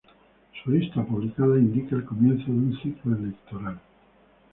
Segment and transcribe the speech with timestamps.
[0.63, 3.79] Su lista publicada indica el comienzo de un ciclo electoral.